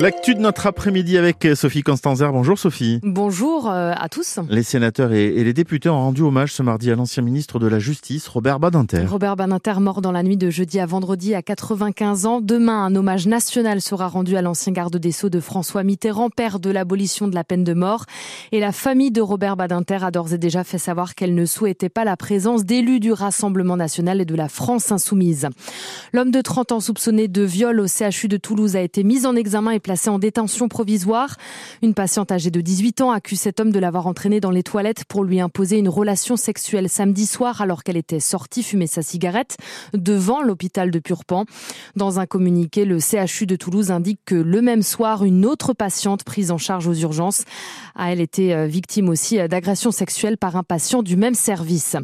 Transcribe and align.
L'actu 0.00 0.34
de 0.34 0.40
notre 0.40 0.66
après-midi 0.66 1.18
avec 1.18 1.46
Sophie 1.54 1.82
Constanzer. 1.82 2.32
Bonjour 2.32 2.58
Sophie. 2.58 3.00
Bonjour 3.02 3.70
euh, 3.70 3.92
à 3.94 4.08
tous. 4.08 4.38
Les 4.48 4.62
sénateurs 4.62 5.12
et, 5.12 5.44
les 5.44 5.52
députés 5.52 5.90
ont 5.90 5.98
rendu 5.98 6.22
hommage 6.22 6.54
ce 6.54 6.62
mardi 6.62 6.90
à 6.90 6.94
l'ancien 6.94 7.22
ministre 7.22 7.58
de 7.58 7.66
la 7.66 7.78
Justice, 7.78 8.26
Robert 8.26 8.60
Badinter. 8.60 9.04
Robert 9.04 9.36
Badinter, 9.36 9.74
mort 9.78 10.00
dans 10.00 10.10
la 10.10 10.22
nuit 10.22 10.38
de 10.38 10.48
jeudi 10.48 10.80
à 10.80 10.86
vendredi 10.86 11.34
à 11.34 11.42
95 11.42 12.24
ans. 12.24 12.40
Demain, 12.40 12.86
un 12.86 12.96
hommage 12.96 13.26
national 13.26 13.82
sera 13.82 14.08
rendu 14.08 14.38
à 14.38 14.42
l'ancien 14.42 14.72
garde 14.72 14.96
des 14.96 15.12
Sceaux 15.12 15.28
de 15.28 15.38
François 15.38 15.82
Mitterrand, 15.82 16.30
père 16.30 16.60
de 16.60 16.70
l'abolition 16.70 17.28
de 17.28 17.34
la 17.34 17.44
peine 17.44 17.64
de 17.64 17.74
mort. 17.74 18.06
Et 18.52 18.60
la 18.60 18.72
famille 18.72 19.10
de 19.10 19.20
Robert 19.20 19.58
Badinter 19.58 19.98
a 20.02 20.10
d'ores 20.10 20.32
et 20.32 20.38
déjà 20.38 20.64
fait 20.64 20.78
savoir 20.78 21.14
qu'elle 21.14 21.34
ne 21.34 21.44
souhaitait 21.44 21.90
pas 21.90 22.04
la 22.04 22.16
présence 22.16 22.64
d'élus 22.64 23.00
du 23.00 23.12
Rassemblement 23.12 23.76
national 23.76 24.22
et 24.22 24.24
de 24.24 24.34
la 24.34 24.48
France 24.48 24.92
insoumise. 24.92 25.50
L'homme 26.14 26.30
de 26.30 26.40
30 26.40 26.72
ans 26.72 26.80
soupçonné 26.80 27.28
de 27.28 27.42
viol 27.42 27.78
au 27.80 27.86
CHU 27.86 28.28
de 28.28 28.38
Toulouse 28.38 28.76
a 28.76 28.80
été 28.80 29.04
mis 29.04 29.26
en 29.26 29.36
examen 29.36 29.72
et 29.72 29.78
placé 29.90 30.08
en 30.08 30.20
détention 30.20 30.68
provisoire. 30.68 31.36
Une 31.82 31.94
patiente 31.94 32.30
âgée 32.30 32.52
de 32.52 32.60
18 32.60 33.00
ans 33.00 33.10
accuse 33.10 33.40
cet 33.40 33.58
homme 33.58 33.72
de 33.72 33.80
l'avoir 33.80 34.06
entraîné 34.06 34.38
dans 34.38 34.52
les 34.52 34.62
toilettes 34.62 35.04
pour 35.04 35.24
lui 35.24 35.40
imposer 35.40 35.78
une 35.78 35.88
relation 35.88 36.36
sexuelle 36.36 36.88
samedi 36.88 37.26
soir 37.26 37.60
alors 37.60 37.82
qu'elle 37.82 37.96
était 37.96 38.20
sortie 38.20 38.62
fumer 38.62 38.86
sa 38.86 39.02
cigarette 39.02 39.56
devant 39.92 40.42
l'hôpital 40.42 40.92
de 40.92 41.00
Purpan. 41.00 41.44
Dans 41.96 42.20
un 42.20 42.26
communiqué, 42.26 42.84
le 42.84 43.00
CHU 43.00 43.46
de 43.46 43.56
Toulouse 43.56 43.90
indique 43.90 44.20
que 44.24 44.36
le 44.36 44.62
même 44.62 44.82
soir, 44.82 45.24
une 45.24 45.44
autre 45.44 45.72
patiente 45.72 46.22
prise 46.22 46.52
en 46.52 46.58
charge 46.58 46.86
aux 46.86 46.94
urgences 46.94 47.42
a 47.96 48.12
elle 48.12 48.20
été 48.20 48.54
euh, 48.54 48.66
victime 48.66 49.08
aussi 49.08 49.40
euh, 49.40 49.48
d'agressions 49.48 49.90
sexuelles 49.90 50.38
par 50.38 50.54
un 50.54 50.62
patient 50.62 51.02
du 51.02 51.16
même 51.16 51.34
service. 51.34 51.96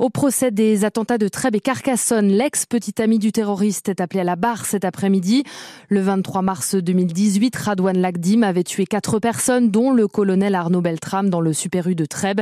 Au 0.00 0.10
procès 0.10 0.50
des 0.50 0.84
attentats 0.84 1.18
de 1.18 1.28
Trèbes 1.28 1.54
et 1.54 1.60
Carcassonne, 1.60 2.28
l'ex-petit 2.28 3.00
ami 3.00 3.20
du 3.20 3.30
terroriste 3.30 3.88
est 3.88 4.00
appelé 4.00 4.20
à 4.20 4.24
la 4.24 4.34
barre 4.34 4.66
cet 4.66 4.84
après-midi. 4.84 5.44
Le 5.88 6.00
23 6.00 6.42
mars 6.42 6.74
2018, 6.74 7.09
Radouane 7.56 7.98
Lagdim 7.98 8.42
avait 8.42 8.64
tué 8.64 8.86
quatre 8.86 9.18
personnes, 9.18 9.70
dont 9.70 9.90
le 9.90 10.08
colonel 10.08 10.54
Arnaud 10.54 10.80
Beltrame 10.80 11.30
dans 11.30 11.40
le 11.40 11.52
Super 11.52 11.88
U 11.88 11.94
de 11.94 12.04
Trèbes. 12.04 12.40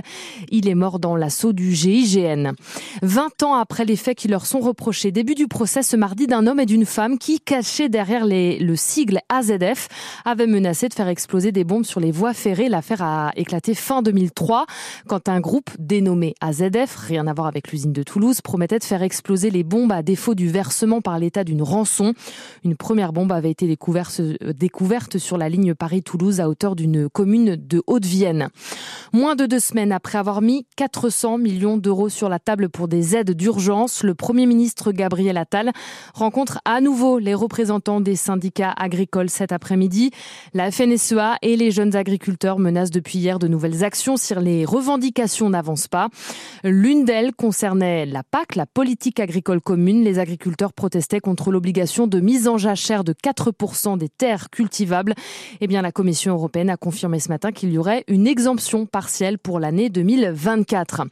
Il 0.50 0.68
est 0.68 0.74
mort 0.74 0.98
dans 0.98 1.16
l'assaut 1.16 1.52
du 1.52 1.74
GIGN. 1.74 2.52
20 3.02 3.42
ans 3.42 3.54
après 3.54 3.84
les 3.84 3.96
faits 3.96 4.16
qui 4.16 4.28
leur 4.28 4.46
sont 4.46 4.60
reprochés, 4.60 5.10
début 5.10 5.34
du 5.34 5.48
procès 5.48 5.82
ce 5.82 5.96
mardi 5.96 6.26
d'un 6.26 6.46
homme 6.46 6.60
et 6.60 6.66
d'une 6.66 6.84
femme 6.84 7.18
qui, 7.18 7.40
cachés 7.40 7.88
derrière 7.88 8.26
le 8.26 8.76
sigle 8.76 9.20
AZF, 9.28 9.88
avaient 10.24 10.46
menacé 10.46 10.88
de 10.88 10.94
faire 10.94 11.08
exploser 11.08 11.52
des 11.52 11.64
bombes 11.64 11.84
sur 11.84 12.00
les 12.00 12.10
voies 12.10 12.34
ferrées. 12.34 12.68
L'affaire 12.68 13.02
a 13.02 13.32
éclaté 13.36 13.74
fin 13.74 14.02
2003 14.02 14.66
quand 15.06 15.28
un 15.28 15.40
groupe 15.40 15.70
dénommé 15.78 16.34
AZF, 16.40 16.96
rien 16.96 17.26
à 17.26 17.34
voir 17.34 17.46
avec 17.46 17.70
l'usine 17.72 17.92
de 17.92 18.02
Toulouse, 18.02 18.40
promettait 18.40 18.78
de 18.78 18.84
faire 18.84 19.02
exploser 19.02 19.50
les 19.50 19.62
bombes 19.62 19.92
à 19.92 20.02
défaut 20.02 20.34
du 20.34 20.48
versement 20.48 21.00
par 21.00 21.18
l'État 21.18 21.44
d'une 21.44 21.62
rançon. 21.62 22.14
Une 22.64 22.76
première 22.76 23.12
bombe 23.12 23.32
avait 23.32 23.50
été 23.50 23.66
découverte, 23.66 24.20
découverte 24.58 25.18
sur 25.18 25.38
la 25.38 25.48
ligne 25.48 25.74
Paris-Toulouse 25.74 26.40
à 26.40 26.48
hauteur 26.48 26.76
d'une 26.76 27.08
commune 27.08 27.56
de 27.56 27.82
Haute-Vienne. 27.86 28.48
Moins 29.12 29.36
de 29.36 29.46
deux 29.46 29.60
semaines 29.60 29.92
après 29.92 30.18
avoir 30.18 30.42
mis 30.42 30.66
400 30.76 31.38
millions 31.38 31.76
d'euros 31.76 32.08
sur 32.08 32.28
la 32.28 32.38
table 32.38 32.68
pour 32.68 32.88
des 32.88 33.16
aides 33.16 33.30
d'urgence, 33.30 34.02
le 34.02 34.14
Premier 34.14 34.46
ministre 34.46 34.92
Gabriel 34.92 35.36
Attal 35.36 35.72
rencontre 36.12 36.60
à 36.64 36.80
nouveau 36.80 37.18
les 37.18 37.34
représentants 37.34 38.00
des 38.00 38.16
syndicats 38.16 38.74
agricoles 38.76 39.30
cet 39.30 39.52
après-midi. 39.52 40.10
La 40.52 40.70
FNSEA 40.70 41.38
et 41.42 41.56
les 41.56 41.70
jeunes 41.70 41.94
agriculteurs 41.94 42.58
menacent 42.58 42.90
depuis 42.90 43.18
hier 43.18 43.38
de 43.38 43.48
nouvelles 43.48 43.84
actions 43.84 44.16
si 44.16 44.34
les 44.34 44.64
revendications 44.64 45.50
n'avancent 45.50 45.88
pas. 45.88 46.08
L'une 46.64 47.04
d'elles 47.04 47.34
concernait 47.34 48.06
la 48.06 48.22
PAC, 48.24 48.56
la 48.56 48.66
politique 48.66 49.20
agricole 49.20 49.60
commune. 49.60 50.02
Les 50.02 50.18
agriculteurs 50.18 50.72
protestaient 50.72 51.20
contre 51.20 51.52
l'obligation 51.52 52.06
de 52.06 52.20
mise 52.20 52.48
en 52.48 52.58
jachère 52.58 53.04
de 53.04 53.12
4% 53.12 53.96
des 53.96 54.08
terres 54.08 54.47
cultivables. 54.50 55.14
Eh 55.60 55.66
bien, 55.66 55.82
la 55.82 55.92
Commission 55.92 56.32
européenne 56.34 56.70
a 56.70 56.76
confirmé 56.76 57.20
ce 57.20 57.28
matin 57.28 57.52
qu'il 57.52 57.72
y 57.72 57.78
aurait 57.78 58.04
une 58.08 58.26
exemption 58.26 58.86
partielle 58.86 59.38
pour 59.38 59.60
l'année 59.60 59.90
2024. 59.90 61.02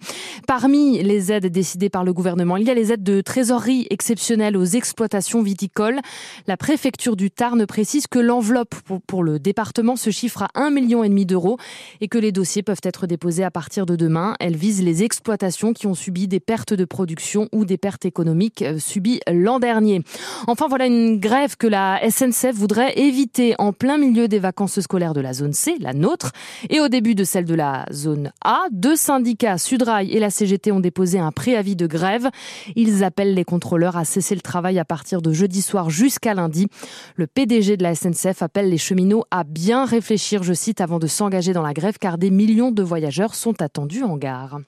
Parmi 0.47 1.03
les 1.03 1.33
aides 1.33 1.47
décidées 1.47 1.91
par 1.91 2.05
le 2.05 2.13
gouvernement, 2.13 2.57
il 2.57 2.67
y 2.67 2.71
a 2.71 2.75
les 2.75 2.93
aides 2.93 3.03
de 3.03 3.21
trésorerie 3.21 3.87
exceptionnelles 3.91 4.57
aux 4.57 4.65
exploitations 4.65 5.43
viticoles. 5.43 6.01
La 6.47 6.57
préfecture 6.57 7.17
du 7.17 7.31
Tarn 7.31 7.67
précise 7.67 8.07
que 8.07 8.19
l'enveloppe 8.19 8.75
pour 9.07 9.23
le 9.23 9.39
département 9.39 9.97
se 9.97 10.11
chiffre 10.11 10.43
à 10.43 10.49
1,5 10.55 10.71
million 10.73 11.25
d'euros 11.25 11.59
et 12.01 12.09
que 12.09 12.19
les 12.19 12.33
dossiers 12.33 12.63
peuvent 12.63 12.81
être 12.83 13.07
déposés 13.07 13.45
à 13.45 13.51
partir 13.51 13.87
de 13.87 13.97
demain. 13.97 14.35
Elle 14.41 14.57
vise 14.57 14.83
les 14.83 15.03
exploitations 15.03 15.73
qui 15.73 15.87
ont 15.87 15.95
subi 15.95 16.29
des 16.29 16.41
pertes 16.41 16.75
de 16.75 16.85
production 16.85 17.49
ou 17.53 17.65
des 17.65 17.79
pertes 17.79 18.05
économiques 18.05 18.63
euh, 18.63 18.79
subies 18.79 19.21
l'an 19.31 19.59
dernier. 19.59 20.03
Enfin, 20.47 20.67
voilà 20.69 20.87
une 20.87 21.19
grève 21.19 21.57
que 21.57 21.67
la 21.67 22.01
SNCF 22.09 22.55
voudrait 22.55 22.99
éviter 22.99 23.26
en 23.59 23.73
plein 23.73 23.99
milieu 23.99 24.29
des 24.29 24.39
vacances 24.39 24.81
scolaires 24.81 25.15
de 25.15 25.21
la 25.21 25.33
zone 25.33 25.53
C, 25.53 25.77
la 25.81 25.93
nôtre, 25.93 26.33
et 26.71 26.81
au 26.81 26.89
début 26.89 27.15
de 27.15 27.25
celle 27.25 27.45
de 27.45 27.55
la 27.55 27.87
zone 27.93 28.33
A. 28.45 28.65
Deux 28.71 28.97
syndicats, 28.97 29.59
Sudrail 29.59 30.13
et 30.13 30.21
la 30.21 30.31
CGT, 30.31 30.73
ont 30.73 30.81
déposé 30.81 31.19
un 31.19 31.33
préavis 31.33 31.77
de 31.77 31.87
grève. 31.87 32.29
Ils 32.75 33.05
appellent 33.05 33.35
les 33.35 33.45
contrôleurs 33.45 33.97
à 33.97 34.05
cesser 34.05 34.35
le 34.35 34.41
travail 34.41 34.79
à 34.79 34.85
partir 34.85 35.23
de 35.23 35.33
jeudi 35.33 35.63
soir 35.63 35.91
jusqu'à 35.91 36.35
lundi. 36.35 36.69
Le 37.17 37.27
PDG 37.27 37.77
de 37.77 37.83
la 37.83 37.95
SNCF 37.95 38.43
appelle 38.43 38.69
les 38.69 38.79
cheminots 38.79 39.25
à 39.31 39.45
bien 39.45 39.85
réfléchir, 39.85 40.43
je 40.43 40.53
cite, 40.53 40.81
avant 40.81 40.99
de 40.99 41.07
s'engager 41.07 41.53
dans 41.53 41.63
la 41.63 41.75
grève 41.75 41.99
car 41.99 42.19
des 42.19 42.31
millions 42.31 42.71
de 42.71 42.83
voyageurs 42.83 43.35
sont 43.35 43.61
attendus 43.63 44.03
en 44.03 44.17
gare. 44.17 44.59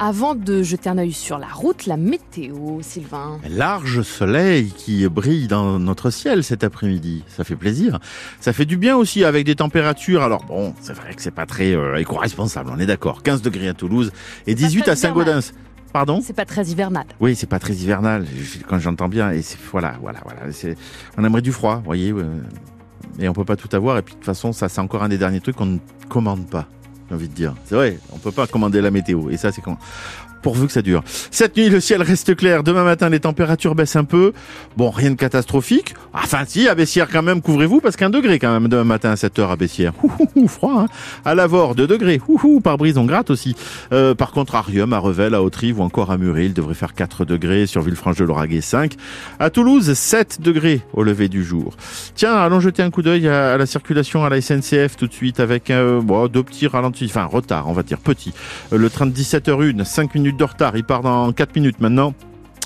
Avant 0.00 0.36
de 0.36 0.62
jeter 0.62 0.88
un 0.88 0.96
œil 0.96 1.12
sur 1.12 1.38
la 1.38 1.48
route, 1.48 1.86
la 1.86 1.96
météo, 1.96 2.80
Sylvain. 2.82 3.40
Large 3.50 4.02
soleil 4.02 4.70
qui 4.70 5.08
brille 5.08 5.48
dans 5.48 5.80
notre 5.80 6.10
ciel 6.10 6.44
cet 6.44 6.62
après-midi. 6.62 7.24
Ça 7.26 7.42
fait 7.42 7.56
plaisir. 7.56 7.98
Ça 8.38 8.52
fait 8.52 8.64
du 8.64 8.76
bien 8.76 8.96
aussi 8.96 9.24
avec 9.24 9.44
des 9.44 9.56
températures. 9.56 10.22
Alors 10.22 10.44
bon, 10.44 10.72
c'est 10.80 10.92
vrai 10.92 11.14
que 11.14 11.20
c'est 11.20 11.32
pas 11.32 11.46
très 11.46 11.74
euh, 11.74 11.96
éco-responsable, 11.96 12.70
on 12.72 12.78
est 12.78 12.86
d'accord. 12.86 13.24
15 13.24 13.42
degrés 13.42 13.66
à 13.66 13.74
Toulouse 13.74 14.12
et 14.46 14.54
18 14.54 14.86
à 14.86 14.94
Saint-Gaudens. 14.94 15.52
Pardon? 15.92 16.20
C'est 16.22 16.32
pas 16.32 16.44
très 16.44 16.66
hivernal. 16.66 17.06
Oui, 17.18 17.34
c'est 17.34 17.48
pas 17.48 17.58
très 17.58 17.74
hivernal 17.74 18.24
quand 18.68 18.78
j'entends 18.78 19.08
bien. 19.08 19.32
Et 19.32 19.42
voilà, 19.72 19.96
voilà, 20.00 20.20
voilà. 20.22 20.42
On 21.16 21.24
aimerait 21.24 21.42
du 21.42 21.50
froid, 21.50 21.76
vous 21.78 21.84
voyez. 21.84 22.14
Et 23.18 23.28
on 23.28 23.32
peut 23.32 23.44
pas 23.44 23.56
tout 23.56 23.74
avoir. 23.74 23.98
Et 23.98 24.02
puis 24.02 24.14
de 24.14 24.18
toute 24.18 24.26
façon, 24.26 24.52
ça 24.52 24.68
c'est 24.68 24.80
encore 24.80 25.02
un 25.02 25.08
des 25.08 25.18
derniers 25.18 25.40
trucs 25.40 25.56
qu'on 25.56 25.66
ne 25.66 25.78
commande 26.08 26.48
pas 26.48 26.68
j'ai 27.08 27.14
envie 27.14 27.28
de 27.28 27.34
dire. 27.34 27.54
C'est 27.64 27.74
vrai, 27.74 27.98
on 28.12 28.18
peut 28.18 28.32
pas 28.32 28.46
commander 28.46 28.80
la 28.80 28.90
météo. 28.90 29.30
Et 29.30 29.36
ça, 29.36 29.52
c'est 29.52 29.62
quand 29.62 29.78
pourvu 30.42 30.66
que 30.66 30.72
ça 30.72 30.82
dure. 30.82 31.02
Cette 31.30 31.56
nuit, 31.56 31.68
le 31.68 31.80
ciel 31.80 32.02
reste 32.02 32.36
clair. 32.36 32.62
Demain 32.62 32.84
matin, 32.84 33.08
les 33.08 33.20
températures 33.20 33.74
baissent 33.74 33.96
un 33.96 34.04
peu. 34.04 34.32
Bon, 34.76 34.90
rien 34.90 35.10
de 35.10 35.16
catastrophique. 35.16 35.94
Enfin, 36.12 36.44
si, 36.46 36.68
à 36.68 36.74
Bessières 36.74 37.08
quand 37.10 37.22
même, 37.22 37.40
couvrez-vous 37.40 37.80
parce 37.80 37.96
qu'un 37.96 38.10
degré 38.10 38.38
quand 38.38 38.52
même 38.52 38.68
demain 38.68 38.84
matin 38.84 39.10
à 39.10 39.16
7 39.16 39.38
heures 39.38 39.50
à 39.50 39.56
Bessières. 39.56 39.92
Ouh, 40.36 40.48
froid, 40.48 40.82
hein. 40.82 40.86
À 41.24 41.34
Lavore, 41.34 41.74
2 41.74 41.86
degrés. 41.86 42.20
Ouh, 42.28 42.60
par 42.60 42.78
brise, 42.78 42.98
on 42.98 43.04
gratte 43.04 43.30
aussi. 43.30 43.54
Euh, 43.92 44.14
par 44.14 44.32
contre, 44.32 44.54
à 44.54 44.62
Riom, 44.62 44.92
à 44.92 44.98
Revel, 44.98 45.34
à 45.34 45.42
Autrive 45.42 45.80
ou 45.80 45.82
encore 45.82 46.10
à 46.10 46.18
Muret, 46.18 46.46
il 46.46 46.54
devrait 46.54 46.74
faire 46.74 46.94
4 46.94 47.24
degrés. 47.24 47.66
Sur 47.66 47.82
Villefranche-de-Lauragais, 47.82 48.60
5. 48.60 48.94
À 49.38 49.50
Toulouse, 49.50 49.92
7 49.92 50.40
degrés 50.40 50.82
au 50.92 51.02
lever 51.02 51.28
du 51.28 51.44
jour. 51.44 51.74
Tiens, 52.14 52.36
allons 52.36 52.60
jeter 52.60 52.82
un 52.82 52.90
coup 52.90 53.02
d'œil 53.02 53.28
à, 53.28 53.56
la 53.56 53.66
circulation 53.66 54.24
à 54.24 54.28
la 54.28 54.40
SNCF 54.40 54.96
tout 54.96 55.06
de 55.06 55.12
suite 55.12 55.40
avec 55.40 55.70
euh, 55.70 56.00
bon, 56.00 56.28
deux 56.28 56.42
petits 56.42 56.66
ralentis, 56.66 57.06
enfin 57.06 57.24
retard, 57.24 57.68
on 57.68 57.72
va 57.72 57.82
dire 57.82 57.98
petit. 57.98 58.32
Euh, 58.72 58.78
le 58.78 58.90
train 58.90 59.06
de 59.06 59.12
17h01, 59.12 59.84
5 59.84 60.14
minutes 60.14 60.27
de 60.36 60.44
retard. 60.44 60.76
Il 60.76 60.84
part 60.84 61.02
dans 61.02 61.32
4 61.32 61.54
minutes 61.56 61.80
maintenant. 61.80 62.14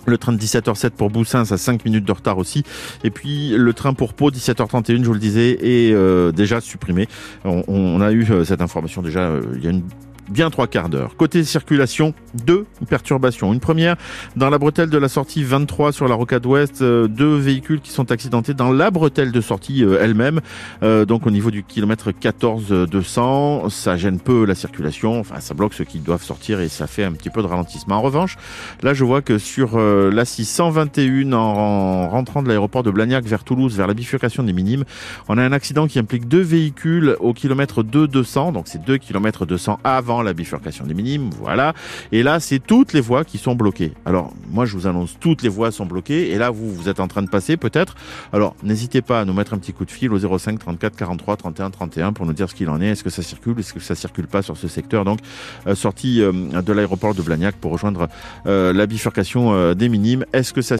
Le 0.05 0.19
train 0.19 0.33
de 0.33 0.39
17h07 0.39 0.91
pour 0.91 1.11
Boussins, 1.11 1.45
à 1.53 1.57
5 1.57 1.85
minutes 1.85 2.05
de 2.05 2.13
retard 2.13 2.39
aussi. 2.39 2.65
Et 3.05 3.11
puis 3.11 3.51
le 3.57 3.73
train 3.73 3.95
pour 3.95 4.15
Pau, 4.15 4.31
17h31, 4.31 5.01
je 5.01 5.07
vous 5.07 5.13
le 5.13 5.21
disais, 5.21 5.53
est 5.63 5.93
euh, 5.93 6.33
déjà 6.33 6.61
supprimé. 6.61 7.07
On, 7.45 8.01
a 8.01 8.11
eu 8.11 8.27
euh, 8.29 8.45
cette 8.45 8.63
information 8.63 9.01
déjà 9.01 9.21
euh, 9.21 9.43
il 9.55 9.63
y 9.63 9.69
a 9.69 9.71
une 9.71 9.85
bien 10.31 10.51
trois 10.51 10.67
quarts 10.67 10.89
d'heure. 10.89 11.17
Côté 11.17 11.45
circulation, 11.45 12.15
deux 12.45 12.67
perturbations. 12.89 13.53
Une 13.53 13.61
première 13.61 13.97
dans 14.37 14.51
la 14.51 14.59
bretelle 14.59 14.91
de 14.91 14.99
la 14.99 15.09
sortie 15.09 15.45
23 15.45 15.93
sur 15.93 16.09
la 16.09 16.15
rocade 16.15 16.45
ouest, 16.47 16.83
euh, 16.83 17.09
deux 17.09 17.37
véhicules 17.37 17.81
qui 17.81 17.91
sont 17.91 18.11
accidentés 18.11 18.55
dans 18.55 18.71
la 18.71 18.91
bretelle 18.91 19.33
de 19.33 19.41
sortie 19.41 19.85
euh, 19.85 19.99
elle-même. 20.01 20.41
Euh, 20.83 21.05
donc 21.05 21.27
au 21.27 21.31
niveau 21.31 21.51
du 21.51 21.63
kilomètre 21.63 22.13
14 22.13 22.89
200, 22.91 23.69
ça 23.69 23.97
gêne 23.97 24.21
peu 24.21 24.45
la 24.45 24.55
circulation. 24.55 25.21
Enfin, 25.21 25.41
ça 25.41 25.55
bloque 25.55 25.75
ceux 25.75 25.85
qui 25.85 25.99
doivent 25.99 26.23
sortir 26.23 26.61
et 26.61 26.69
ça 26.69 26.87
fait 26.87 27.05
un 27.05 27.13
petit 27.13 27.31
peu 27.31 27.43
de 27.43 27.47
ralentissement. 27.47 27.97
En 27.97 28.03
revanche, 28.03 28.37
là, 28.83 28.95
je 28.95 29.05
vois 29.05 29.23
que 29.23 29.39
sur 29.39 29.79
la 29.79 30.25
621 30.25 31.33
en, 31.33 32.09
rentrant 32.09 32.43
de 32.43 32.49
l'aéroport 32.49 32.83
de 32.83 32.91
Blagnac 32.91 33.25
vers 33.25 33.45
Toulouse, 33.45 33.77
vers 33.77 33.87
la 33.87 33.95
bifurcation 33.95 34.43
des 34.43 34.53
Minimes, 34.53 34.85
on 35.29 35.39
a 35.39 35.43
un 35.43 35.53
accident 35.53 35.87
qui 35.87 35.99
implique 35.99 36.29
deux 36.29 36.41
véhicules 36.41 37.17
au 37.21 37.33
kilomètre 37.33 37.83
2 37.83 38.09
200. 38.09 38.53
Donc 38.53 38.69
c'est 38.69 38.85
2 38.85 38.99
km 38.99 39.47
200 39.47 39.79
avant 39.85 40.12
la 40.21 40.35
bifurcation 40.35 40.85
des 40.85 40.93
Minimes. 40.93 41.31
Voilà. 41.41 41.73
Et 42.13 42.23
là, 42.23 42.41
c'est 42.41 42.59
toutes 42.59 42.93
les 42.93 43.01
voies 43.01 43.25
qui 43.25 43.39
sont 43.39 43.55
bloquées. 43.55 43.93
Alors, 44.05 44.33
moi, 44.51 44.67
je 44.67 44.77
vous 44.77 44.87
annonce, 44.87 45.17
toutes 45.19 45.43
les 45.43 45.49
voies 45.49 45.71
sont 45.71 45.87
bloquées. 45.87 46.31
Et 46.31 46.37
là, 46.37 46.51
vous, 46.51 46.71
vous 46.71 46.91
êtes 46.91 47.01
en 47.01 47.09
train 47.09 47.23
de 47.23 47.31
passer 47.31 47.57
peut-être. 47.57 47.95
Alors, 48.33 48.55
n'hésitez 48.63 49.01
pas 49.01 49.21
à 49.21 49.25
nous 49.25 49.33
mettre 49.33 49.55
un 49.55 49.59
petit 49.59 49.73
coup 49.73 49.87
de 49.87 49.91
fil 49.91 50.13
au 50.13 50.39
05 50.39 50.59
34 50.59 50.97
43 50.97 51.37
31 51.37 51.71
31 51.71 52.13
pour 52.13 52.27
nous 52.27 52.35
dire 52.35 52.51
ce 52.51 52.55
qu'il 52.55 52.69
en 52.69 52.81
est. 52.81 52.89
Est-ce 52.89 53.05
que 53.05 53.11
ça 53.11 53.23
circule? 53.23 53.59
Est-ce 53.59 53.73
que 53.73 53.81
ça 53.81 53.95
circule 53.95 54.27
pas 54.27 54.43
sur 54.43 54.57
ce 54.57 54.69
secteur? 54.69 55.05
Donc, 55.05 55.21
euh, 55.67 55.75
sortie 55.75 56.23
euh, 56.23 56.33
de 56.33 56.73
l'aéroport 56.73 57.15
de 57.15 57.23
Blagnac 57.23 57.57
pour 57.57 57.73
rejoindre 57.73 58.09
euh, 58.47 58.73
la 58.73 58.87
bifurcation 58.87 59.75
des 59.75 59.89
Minimes. 59.89 60.25
Est-ce 60.33 60.53
que 60.53 60.63
ça 60.63 60.71